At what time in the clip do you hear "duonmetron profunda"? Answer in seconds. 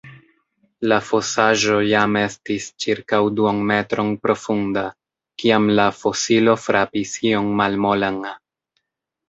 3.41-4.87